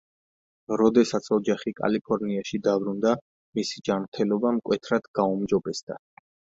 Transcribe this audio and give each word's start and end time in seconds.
როდესაც 0.81 1.29
ოჯახი 1.37 1.75
კალიფორნიაში 1.81 2.61
დაბრუნდა, 2.71 3.13
მისი 3.61 3.87
ჯანმრთელობა 3.91 4.57
მკვეთრად 4.61 5.11
გაუმჯობესდა. 5.23 6.05